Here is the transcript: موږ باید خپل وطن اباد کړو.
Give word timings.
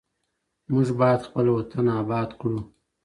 موږ 0.71 0.87
باید 0.99 1.21
خپل 1.27 1.45
وطن 1.51 1.85
اباد 2.01 2.29
کړو. 2.39 2.59